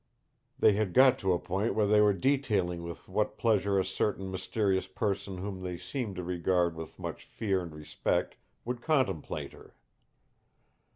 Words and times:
"They 0.57 0.73
had 0.73 0.95
got 0.95 1.19
to 1.19 1.31
a 1.31 1.37
point 1.37 1.75
where 1.75 1.85
they 1.85 2.01
were 2.01 2.11
detailing 2.15 2.81
with 2.81 3.07
what 3.07 3.37
pleasure 3.37 3.77
a 3.77 3.85
certain 3.85 4.31
mysterious 4.31 4.87
person 4.87 5.37
whom 5.37 5.61
they 5.61 5.77
seemed 5.77 6.15
to 6.15 6.23
regard 6.23 6.73
with 6.75 6.97
much 6.97 7.23
fear 7.23 7.61
and 7.61 7.71
respect 7.75 8.35
would 8.65 8.81
contemplate 8.81 9.53
her. 9.53 9.75